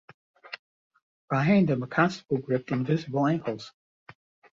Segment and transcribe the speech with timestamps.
[1.29, 3.71] Behind him a constable gripped invisible ankles.